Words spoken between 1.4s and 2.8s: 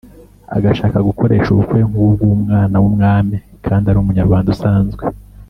ubukwe nk’ubw’umwana